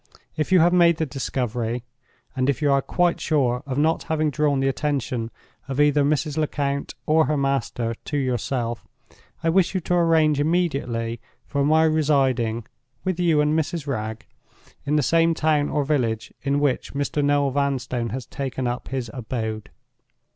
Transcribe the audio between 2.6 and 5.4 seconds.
are quite sure of not having drawn the attention